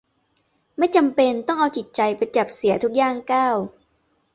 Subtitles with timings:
[0.77, 3.57] ไม่จำเป็นต้องเอาจิตใจไปจับเสียทุกย่างก้าว